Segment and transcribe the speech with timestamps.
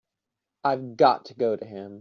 [0.63, 1.89] I've got to go to him.